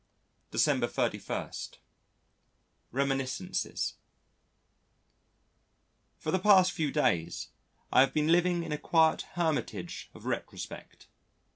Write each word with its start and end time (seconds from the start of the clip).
December 0.49 0.87
31. 0.87 1.51
Reminiscences 2.91 3.93
For 6.17 6.31
the 6.31 6.39
past 6.39 6.71
few 6.71 6.91
days 6.91 7.49
I 7.93 7.99
have 8.01 8.11
been 8.11 8.29
living 8.31 8.63
in 8.63 8.71
a 8.71 8.79
quiet 8.79 9.21
hermitage 9.33 10.09
of 10.15 10.25
retrospect. 10.25 11.05